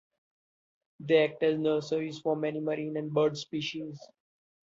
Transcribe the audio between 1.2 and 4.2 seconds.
act as nurseries for many marine and bird species.